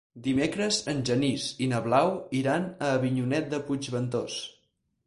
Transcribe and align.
Dimecres 0.27 0.79
en 0.93 1.03
Genís 1.09 1.45
i 1.65 1.67
na 1.75 1.83
Blau 1.89 2.11
iran 2.43 2.67
a 2.87 2.89
Avinyonet 2.99 3.55
de 3.55 3.63
Puigventós. 3.71 4.43